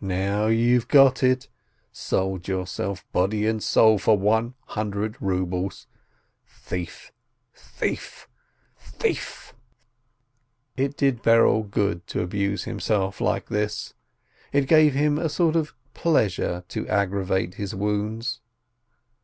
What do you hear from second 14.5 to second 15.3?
it gave him a